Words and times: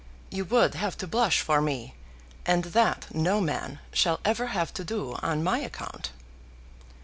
You 0.31 0.45
would 0.45 0.73
have 0.73 0.97
to 0.97 1.05
blush 1.05 1.41
for 1.41 1.61
me, 1.61 1.93
and 2.43 2.63
that 2.73 3.13
no 3.13 3.39
man 3.39 3.77
shall 3.93 4.19
ever 4.25 4.47
have 4.47 4.73
to 4.73 4.83
do 4.83 5.13
on 5.21 5.43
my 5.43 5.59
account. 5.59 6.09